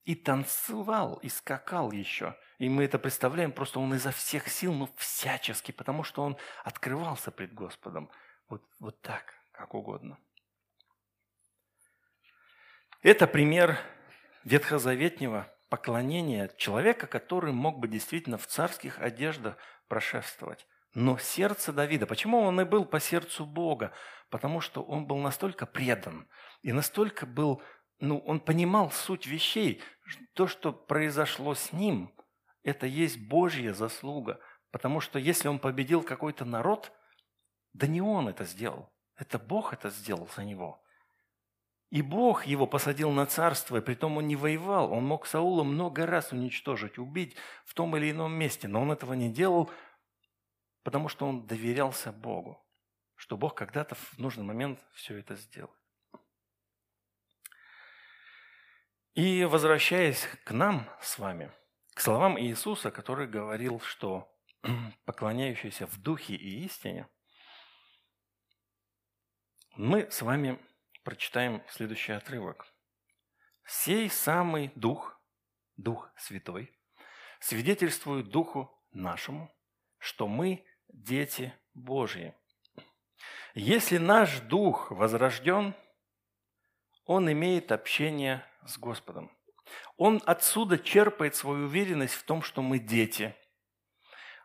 [0.05, 2.37] и танцевал, и скакал еще.
[2.59, 7.31] И мы это представляем, просто он изо всех сил, ну всячески, потому что он открывался
[7.31, 8.11] пред Господом.
[8.49, 10.19] Вот, вот так, как угодно.
[13.03, 13.79] Это пример
[14.45, 19.57] ветхозаветнего поклонения человека, который мог бы действительно в царских одеждах
[19.89, 20.67] прошествовать.
[20.95, 23.93] Но сердце Давида, почему он и был по сердцу Бога?
[24.29, 26.29] Потому что он был настолько предан
[26.63, 27.63] и настолько был,
[28.01, 29.83] ну, он понимал суть вещей.
[30.35, 32.13] То, что произошло с ним,
[32.63, 34.41] это есть Божья заслуга.
[34.71, 36.93] Потому что если он победил какой-то народ,
[37.73, 38.91] Да не он это сделал.
[39.17, 40.83] Это Бог это сделал за него.
[41.91, 44.93] И Бог его посадил на царство, и притом он не воевал.
[44.93, 49.15] Он мог Саула много раз уничтожить, убить в том или ином месте, но он этого
[49.15, 49.71] не делал,
[50.83, 52.65] потому что он доверялся Богу,
[53.15, 55.75] что Бог когда-то в нужный момент все это сделает.
[59.15, 61.53] И возвращаясь к нам с вами,
[61.95, 64.33] к словам Иисуса, который говорил, что
[65.05, 67.09] поклоняющиеся в духе и истине,
[69.77, 70.59] мы с вами
[71.03, 72.67] прочитаем следующий отрывок.
[73.65, 75.21] «Сей самый Дух,
[75.77, 76.73] Дух Святой,
[77.41, 79.55] свидетельствует Духу нашему,
[79.99, 82.35] что мы дети Божьи.
[83.55, 85.75] Если наш Дух возрожден,
[87.05, 89.31] он имеет общение с Господом.
[89.97, 93.35] Он отсюда черпает свою уверенность в том, что мы дети.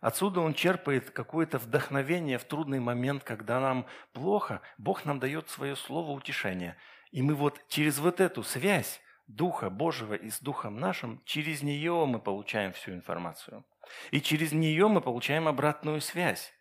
[0.01, 4.62] Отсюда он черпает какое-то вдохновение в трудный момент, когда нам плохо.
[4.77, 6.77] Бог нам дает свое слово утешения.
[7.12, 12.05] И мы вот через вот эту связь Духа Божьего и с Духом нашим, через нее
[12.05, 13.65] мы получаем всю информацию.
[14.11, 16.53] И через нее мы получаем обратную связь,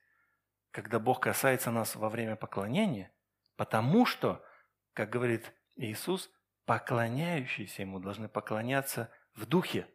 [0.70, 3.12] когда Бог касается нас во время поклонения,
[3.56, 4.44] потому что,
[4.92, 6.30] как говорит Иисус,
[6.64, 9.86] поклоняющиеся Ему должны поклоняться в Духе.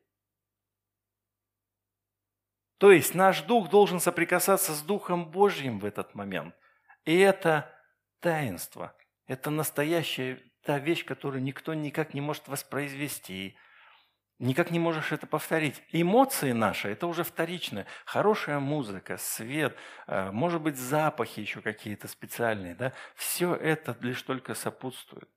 [2.78, 6.56] То есть наш Дух должен соприкасаться с Духом Божьим в этот момент.
[7.04, 7.76] И это
[8.20, 13.56] таинство, это настоящая та вещь, которую никто никак не может воспроизвести,
[14.40, 15.82] никак не можешь это повторить.
[15.92, 17.86] Эмоции наши– это уже вторичное.
[18.06, 19.76] Хорошая музыка, свет,
[20.08, 22.76] э, может быть, запахи еще какие-то специальные.
[22.76, 22.94] Да?
[23.16, 25.30] Все это лишь только сопутствует.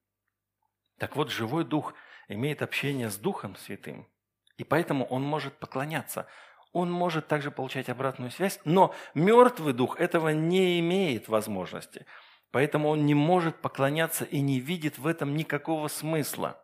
[0.99, 1.95] Так вот, живой дух
[2.29, 4.09] имеет общение с Духом Святым,
[4.57, 6.27] и поэтому он может поклоняться.
[6.73, 12.07] Он может также получать обратную связь, но мертвый дух этого не имеет возможности.
[12.53, 16.63] Поэтому он не может поклоняться и не видит в этом никакого смысла.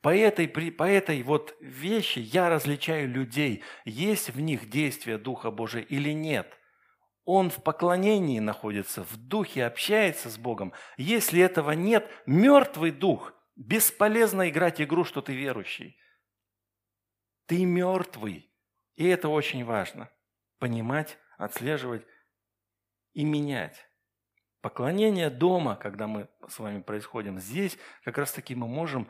[0.00, 5.82] По этой, по этой вот вещи я различаю людей, есть в них действие Духа Божия
[5.82, 6.58] или нет.
[7.24, 10.72] Он в поклонении находится, в духе общается с Богом.
[10.96, 13.34] Если этого нет, мертвый дух.
[13.56, 15.98] Бесполезно играть игру, что ты верующий.
[17.44, 18.50] Ты мертвый.
[18.96, 20.10] И это очень важно.
[20.58, 22.06] Понимать, отслеживать
[23.12, 23.87] и менять.
[24.60, 29.08] Поклонение дома, когда мы с вами происходим здесь, как раз таки мы можем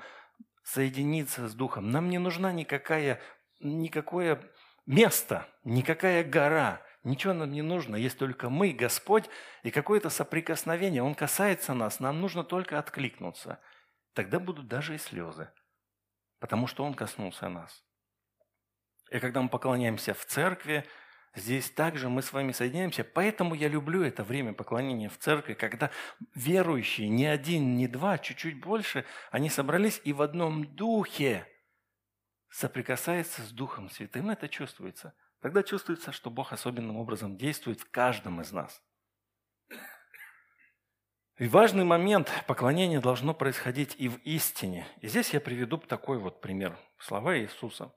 [0.63, 1.91] соединиться с Духом.
[1.91, 3.21] Нам не нужна никакая,
[3.61, 4.43] никакое
[4.87, 9.31] место, никакая гора– Ничего нам не нужно, есть только мы, Господь,
[9.63, 11.03] и какое-то соприкосновение.
[11.03, 13.61] Он касается нас, нам нужно только откликнуться.
[14.15, 15.51] Тогда будут даже и слезы,
[16.41, 17.85] потому что Он коснулся нас.
[19.11, 20.85] И когда мы поклоняемся в церкви,
[21.39, 23.05] здесь также мы с вами соединяемся.
[23.05, 25.91] Поэтому я люблю это время поклонения в церкви, когда
[26.35, 31.47] верующие, не один, не два, чуть-чуть больше, они собрались и в одном духе
[32.51, 34.31] соприкасаются с Духом Святым.
[34.31, 38.83] Это чувствуется– Тогда чувствуется, что Бог особенным образом действует в каждом из нас.
[41.39, 44.89] И важный момент поклонения должно происходить и в истине.
[45.01, 46.77] И здесь я приведу такой вот пример.
[46.99, 47.95] Слова Иисуса.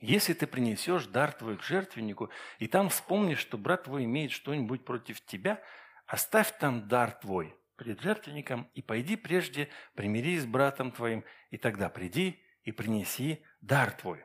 [0.00, 4.84] «Если ты принесешь дар твой к жертвеннику, и там вспомнишь, что брат твой имеет что-нибудь
[4.84, 5.62] против тебя,
[6.06, 11.88] оставь там дар твой пред жертвенником и пойди прежде примирись с братом твоим, и тогда
[11.88, 14.24] приди и принеси дар твой».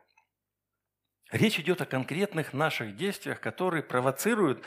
[1.31, 4.65] Речь идет о конкретных наших действиях, которые провоцируют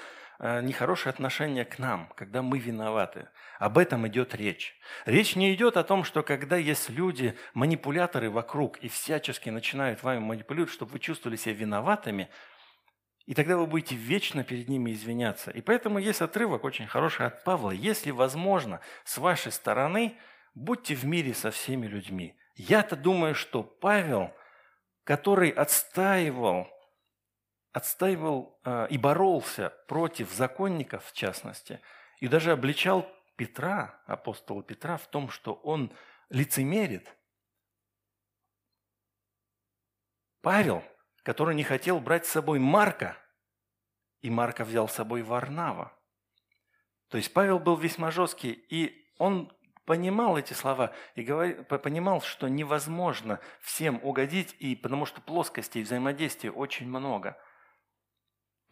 [0.62, 3.28] нехорошее отношение к нам, когда мы виноваты.
[3.58, 4.74] Об этом идет речь.
[5.06, 10.18] Речь не идет о том, что когда есть люди, манипуляторы вокруг, и всячески начинают вами
[10.18, 12.28] манипулировать, чтобы вы чувствовали себя виноватыми,
[13.26, 15.50] и тогда вы будете вечно перед ними извиняться.
[15.50, 17.70] И поэтому есть отрывок очень хороший от Павла.
[17.70, 20.18] Если возможно, с вашей стороны,
[20.54, 22.36] будьте в мире со всеми людьми.
[22.54, 24.30] Я-то думаю, что Павел–
[25.04, 26.66] который отстаивал,
[27.74, 31.80] отстаивал э, и боролся против законников, в частности,
[32.20, 35.92] и даже обличал Петра, апостола Петра, в том, что он
[36.30, 37.12] лицемерит.
[40.40, 40.84] Павел,
[41.24, 43.16] который не хотел брать с собой Марка,
[44.20, 45.92] и Марка взял с собой Варнава.
[47.08, 49.52] То есть Павел был весьма жесткий, и он
[49.84, 56.88] понимал эти слова и понимал, что невозможно всем угодить, и потому что плоскостей взаимодействия очень
[56.88, 57.36] много.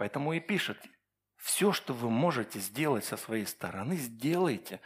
[0.03, 0.79] Поэтому и пишет,
[1.37, 4.81] все, что вы можете сделать со своей стороны, сделайте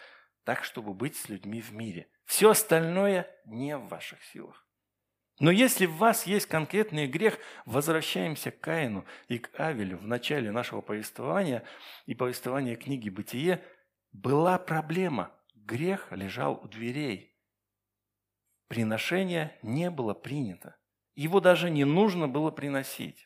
[0.44, 2.10] так, чтобы быть с людьми в мире.
[2.26, 4.68] Все остальное не в ваших силах.
[5.38, 10.52] Но если в вас есть конкретный грех, возвращаемся к Каину и к Авелю в начале
[10.52, 11.64] нашего повествования
[12.04, 13.64] и повествования книги «Бытие»,
[14.12, 15.32] была проблема.
[15.54, 17.34] Грех лежал у дверей.
[18.68, 20.76] Приношение не было принято.
[21.14, 23.25] Его даже не нужно было приносить.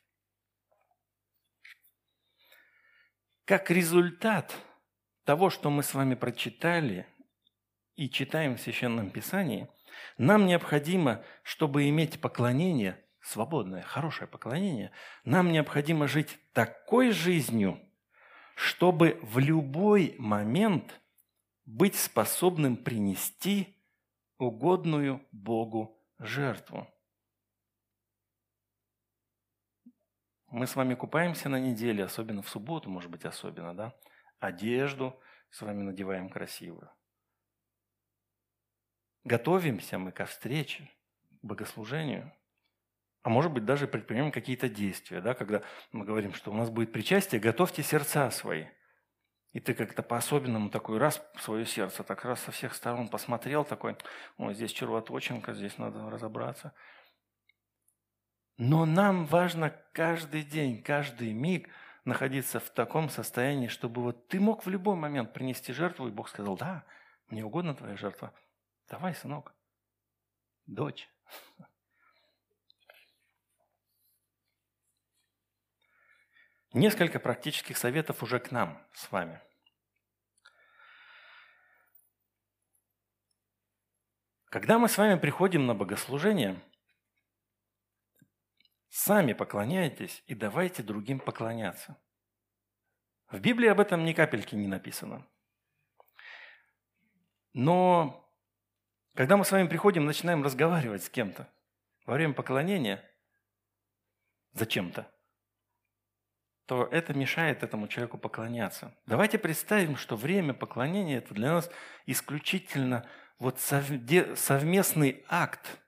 [3.50, 4.56] Как результат
[5.24, 7.04] того, что мы с вами прочитали
[7.96, 9.68] и читаем в Священном Писании,
[10.18, 14.92] нам необходимо, чтобы иметь поклонение, свободное, хорошее поклонение,
[15.24, 17.80] нам необходимо жить такой жизнью,
[18.54, 21.00] чтобы в любой момент
[21.64, 23.76] быть способным принести
[24.38, 26.86] угодную Богу жертву.
[30.50, 33.94] Мы с вами купаемся на неделе, особенно в субботу, может быть, особенно, да?
[34.40, 35.16] Одежду
[35.50, 36.90] с вами надеваем красивую.
[39.22, 40.90] Готовимся мы ко встрече,
[41.40, 42.32] к богослужению.
[43.22, 45.34] А может быть, даже предпримем какие-то действия, да?
[45.34, 48.66] Когда мы говорим, что у нас будет причастие, готовьте сердца свои.
[49.52, 53.96] И ты как-то по-особенному такой раз свое сердце, так раз со всех сторон посмотрел, такой,
[54.36, 56.72] ой, здесь червоточинка, здесь надо разобраться–
[58.60, 61.70] но нам важно каждый день, каждый миг
[62.04, 66.28] находиться в таком состоянии, чтобы вот ты мог в любой момент принести жертву, и Бог
[66.28, 66.84] сказал, да,
[67.28, 68.34] мне угодно твоя жертва.
[68.86, 69.54] Давай, сынок,
[70.66, 71.08] дочь.
[76.74, 79.40] Несколько практических советов уже к нам с вами.
[84.50, 86.62] Когда мы с вами приходим на богослужение–
[88.90, 91.96] Сами поклоняйтесь и давайте другим поклоняться.
[93.30, 95.26] В Библии об этом ни капельки не написано.
[97.52, 98.28] Но
[99.14, 101.48] когда мы с вами приходим, начинаем разговаривать с кем-то
[102.04, 103.08] во время поклонения
[104.52, 105.08] зачем-то,
[106.66, 108.96] то это мешает этому человеку поклоняться.
[109.06, 111.70] Давайте представим, что время поклонения– это для нас
[112.06, 115.80] исключительно вот совместный акт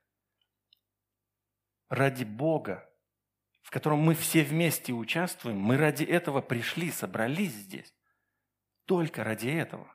[1.88, 2.88] ради Бога,
[3.62, 7.94] в котором мы все вместе участвуем, мы ради этого пришли, собрались здесь.
[8.84, 9.94] Только ради этого.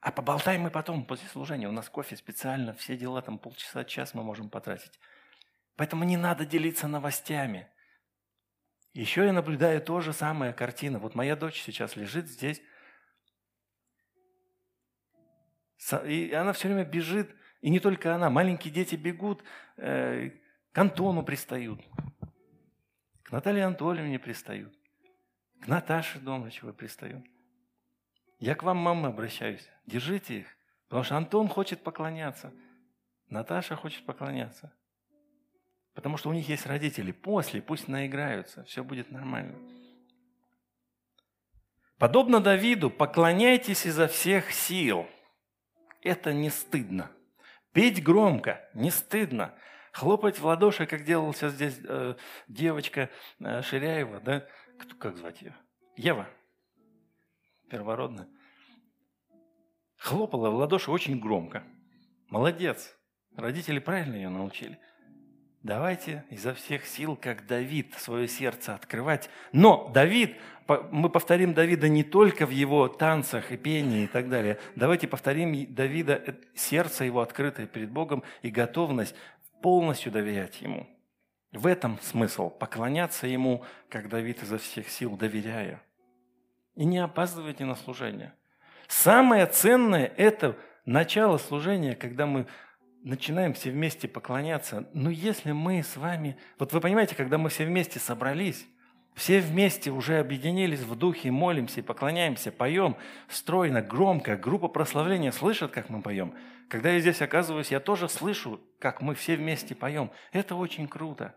[0.00, 1.68] А поболтаем мы потом, после служения.
[1.68, 4.98] У нас кофе специально, все дела, там полчаса, час мы можем потратить.
[5.76, 7.68] Поэтому не надо делиться новостями.
[8.94, 10.98] Еще я наблюдаю то же самое картина.
[10.98, 12.62] Вот моя дочь сейчас лежит здесь,
[16.04, 19.42] и она все время бежит, и не только она, маленькие дети бегут,
[19.76, 20.30] э,
[20.72, 21.80] к Антону пристают.
[23.28, 24.74] К Наталье Анатольевне пристают.
[25.60, 27.26] К Наташе Домрачевой пристают.
[28.38, 29.68] Я к вам, мама, обращаюсь.
[29.84, 30.46] Держите их.
[30.88, 32.54] Потому что Антон хочет поклоняться.
[33.28, 34.72] Наташа хочет поклоняться.
[35.92, 37.12] Потому что у них есть родители.
[37.12, 38.64] После пусть наиграются.
[38.64, 39.58] Все будет нормально.
[41.98, 45.06] Подобно Давиду, поклоняйтесь изо всех сил.
[46.00, 47.10] Это не стыдно.
[47.72, 49.54] Петь громко не стыдно.
[49.98, 52.14] Хлопать в ладоши, как делала сейчас здесь э,
[52.46, 54.46] девочка э, Ширяева, да?
[54.78, 55.56] Кто, как звать ее?
[55.96, 56.28] Ева.
[57.68, 58.28] Первородная.
[59.96, 61.64] Хлопала в ладоши очень громко.
[62.28, 62.96] Молодец.
[63.36, 64.78] Родители правильно ее научили.
[65.64, 69.28] Давайте изо всех сил, как Давид, свое сердце открывать.
[69.50, 70.36] Но Давид,
[70.92, 74.58] мы повторим Давида не только в его танцах и пении и так далее.
[74.76, 79.16] Давайте повторим Давида, э, сердце его открытое перед Богом и готовность
[79.60, 80.86] полностью доверять Ему.
[81.52, 85.82] В этом смысл– поклоняться Ему, как Давид изо всех сил, доверяя.
[86.74, 88.34] И не опаздывайте на служение.
[88.86, 92.46] Самое ценное– это начало служения, когда мы
[93.02, 94.88] начинаем все вместе поклоняться.
[94.92, 96.36] Но если мы с вами...
[96.58, 98.66] Вот вы понимаете, когда мы все вместе собрались,
[99.14, 102.96] все вместе уже объединились в духе, молимся поклоняемся, поем
[103.28, 106.34] стройно, громко, группа прославления слышит, как мы поем–
[106.68, 110.10] когда я здесь оказываюсь, я тоже слышу, как мы все вместе поем.
[110.32, 111.34] Это очень круто.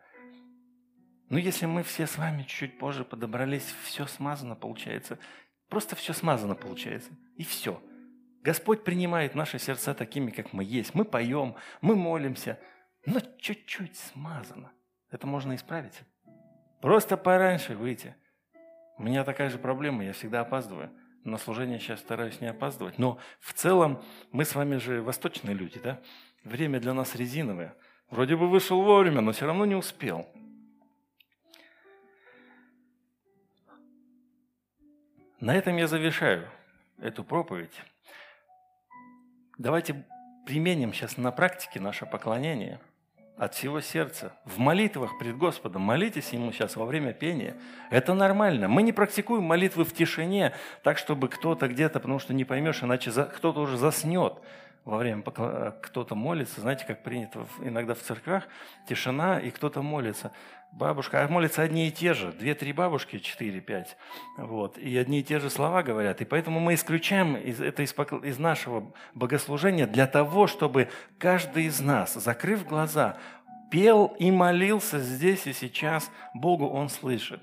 [1.29, 5.17] Но если мы все с вами чуть позже подобрались, все смазано получается.
[5.69, 7.11] Просто все смазано получается.
[7.37, 7.81] И все.
[8.43, 10.93] Господь принимает наши сердца такими, как мы есть.
[10.93, 12.59] Мы поем, мы молимся,
[13.05, 14.73] но чуть-чуть смазано.
[15.09, 16.01] Это можно исправить.
[16.81, 18.15] Просто пораньше выйти.
[18.97, 20.91] У меня такая же проблема, я всегда опаздываю
[21.23, 22.97] на служение сейчас стараюсь не опаздывать.
[22.97, 25.99] Но в целом мы с вами же восточные люди, да?
[26.43, 27.75] Время для нас резиновое.
[28.09, 30.27] Вроде бы вышел вовремя, но все равно не успел.
[35.39, 36.47] На этом я завершаю
[36.99, 37.81] эту проповедь.
[39.57, 40.05] Давайте
[40.45, 42.79] применим сейчас на практике наше поклонение.
[43.41, 45.81] От всего сердца, в молитвах пред Господом.
[45.81, 47.55] Молитесь Ему сейчас во время пения.
[47.89, 48.67] Это нормально.
[48.67, 53.11] Мы не практикуем молитвы в тишине, так, чтобы кто-то где-то, потому что не поймешь, иначе
[53.11, 54.35] кто-то уже заснет
[54.83, 58.47] во время кто-то молится, знаете, как принято иногда в церквях,
[58.87, 60.31] тишина, и кто-то молится.
[60.71, 63.97] Бабушка, а молятся одни и те же, две-три бабушки, четыре-пять,
[64.37, 66.21] вот, и одни и те же слова говорят.
[66.21, 71.81] И поэтому мы исключаем из, это из, из нашего богослужения для того, чтобы каждый из
[71.81, 73.17] нас, закрыв глаза,
[73.69, 77.41] пел и молился здесь и сейчас, Богу он слышит.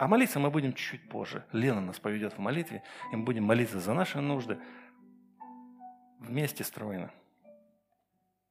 [0.00, 1.44] А молиться мы будем чуть-чуть позже.
[1.52, 2.82] Лена нас поведет в молитве,
[3.12, 4.58] и мы будем молиться за наши нужды
[6.18, 7.10] вместе стройно.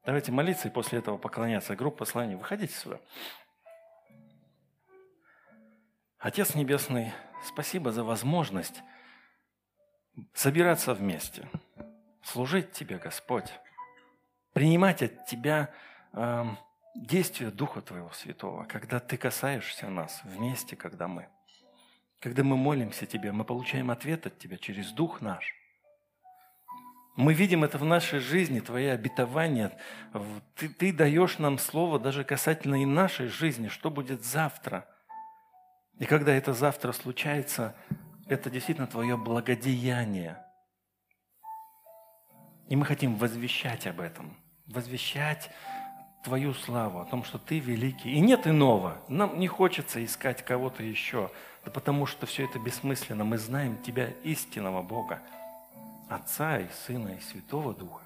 [0.05, 1.75] Давайте молиться и после этого поклоняться.
[1.75, 2.99] Группа посланий, выходите сюда.
[6.19, 8.83] Отец Небесный, спасибо за возможность
[10.35, 11.49] собираться вместе,
[12.21, 13.51] служить Тебе, Господь,
[14.53, 15.73] принимать от Тебя
[16.13, 16.45] э,
[16.93, 21.27] действие Духа Твоего Святого, когда Ты касаешься нас вместе, когда мы.
[22.19, 25.55] Когда мы молимся Тебе, мы получаем ответ от Тебя через Дух наш.
[27.15, 29.77] Мы видим это в нашей жизни, Твои обетования.
[30.55, 34.87] Ты, ты даешь нам слово даже касательно и нашей жизни, что будет завтра.
[35.97, 37.75] И когда это завтра случается,
[38.27, 40.43] это действительно Твое благодеяние.
[42.67, 45.51] И мы хотим возвещать об этом, возвещать
[46.23, 48.11] Твою славу, о том, что Ты великий.
[48.11, 48.97] И нет иного.
[49.07, 51.31] Нам не хочется искать кого-то еще,
[51.63, 53.23] да потому что все это бессмысленно.
[53.23, 55.21] Мы знаем Тебя, истинного Бога.
[56.09, 58.01] Отца и Сына и Святого Духа.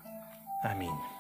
[0.64, 1.13] Аминь.